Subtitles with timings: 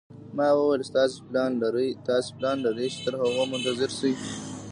[0.35, 0.81] ما وویل:
[2.07, 4.13] تاسي پلان لرئ چې تر هغو منتظر شئ.